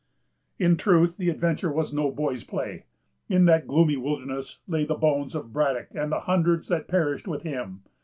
In 0.57 0.77
truth, 0.77 1.17
the 1.17 1.29
adventure 1.29 1.71
was 1.71 1.93
no 1.93 2.09
boy's 2.09 2.43
play. 2.43 2.85
In 3.29 3.45
that 3.45 3.67
gloomy 3.67 3.97
wilderness 3.97 4.57
lay 4.67 4.83
the 4.83 4.95
bones 4.95 5.35
of 5.35 5.53
Braddock 5.53 5.89
and 5.93 6.11
the 6.11 6.21
hundreds 6.21 6.69
that 6.69 6.87
perished 6.87 7.27
with 7.27 7.43
him. 7.43 7.83